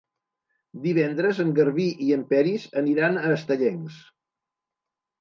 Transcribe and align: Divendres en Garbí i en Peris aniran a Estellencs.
Divendres 0.85 1.43
en 1.43 1.51
Garbí 1.61 1.87
i 2.07 2.09
en 2.17 2.25
Peris 2.33 2.67
aniran 2.85 3.23
a 3.27 3.31
Estellencs. 3.39 4.05